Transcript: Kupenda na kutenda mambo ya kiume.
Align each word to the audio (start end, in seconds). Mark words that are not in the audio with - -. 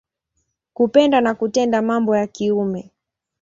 Kupenda 0.73 1.21
na 1.21 1.35
kutenda 1.35 1.81
mambo 1.81 2.15
ya 2.17 2.27
kiume. 2.27 2.91